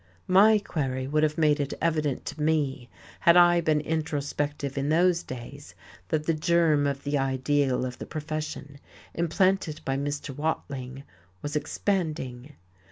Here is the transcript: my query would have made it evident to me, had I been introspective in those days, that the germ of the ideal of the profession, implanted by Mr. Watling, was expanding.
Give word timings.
my 0.25 0.57
query 0.57 1.05
would 1.05 1.21
have 1.21 1.37
made 1.37 1.59
it 1.59 1.75
evident 1.79 2.25
to 2.25 2.41
me, 2.41 2.89
had 3.19 3.37
I 3.37 3.61
been 3.61 3.81
introspective 3.81 4.75
in 4.75 4.89
those 4.89 5.21
days, 5.21 5.75
that 6.07 6.25
the 6.25 6.33
germ 6.33 6.87
of 6.87 7.03
the 7.03 7.19
ideal 7.19 7.85
of 7.85 7.99
the 7.99 8.07
profession, 8.07 8.79
implanted 9.13 9.79
by 9.85 9.97
Mr. 9.97 10.35
Watling, 10.35 11.03
was 11.43 11.55
expanding. 11.55 12.53